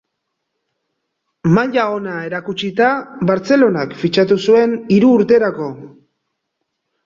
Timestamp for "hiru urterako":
4.97-5.73